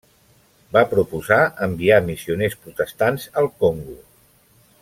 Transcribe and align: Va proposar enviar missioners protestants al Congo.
Va 0.77 0.81
proposar 0.93 1.37
enviar 1.67 2.01
missioners 2.09 2.57
protestants 2.65 3.31
al 3.43 3.55
Congo. 3.65 4.01